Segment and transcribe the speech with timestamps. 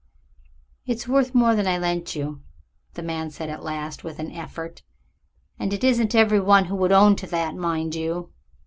[0.87, 2.41] "It's worth more than what I lent you,"
[2.95, 4.81] the man said at last with an effort;
[5.59, 8.31] "and it isn't every one who would own that, mind you."